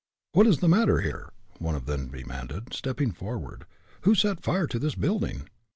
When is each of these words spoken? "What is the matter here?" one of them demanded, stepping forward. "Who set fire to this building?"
"What 0.31 0.47
is 0.47 0.57
the 0.61 0.67
matter 0.67 1.01
here?" 1.01 1.31
one 1.59 1.75
of 1.75 1.85
them 1.85 2.07
demanded, 2.07 2.73
stepping 2.73 3.11
forward. 3.11 3.65
"Who 4.01 4.15
set 4.15 4.41
fire 4.41 4.65
to 4.65 4.79
this 4.79 4.95
building?" 4.95 5.47